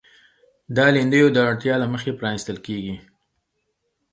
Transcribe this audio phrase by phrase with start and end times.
[0.75, 2.95] دا لیندیو د اړتیا له مخې پرانیستل کېږي.